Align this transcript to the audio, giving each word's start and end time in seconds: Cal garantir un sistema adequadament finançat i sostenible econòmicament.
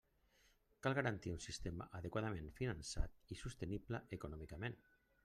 Cal 0.85 0.95
garantir 0.99 1.33
un 1.33 1.43
sistema 1.45 1.87
adequadament 1.99 2.49
finançat 2.61 3.37
i 3.37 3.39
sostenible 3.43 4.01
econòmicament. 4.19 4.81